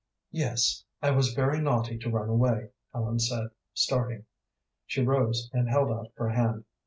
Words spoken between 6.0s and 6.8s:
her hand.